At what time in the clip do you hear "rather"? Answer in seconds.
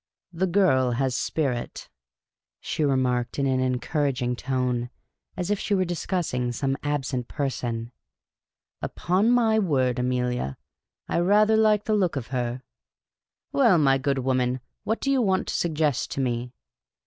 11.19-11.55